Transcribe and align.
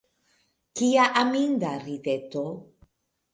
Kia 0.79 1.05
aminda 1.23 1.75
rideto! 1.85 2.45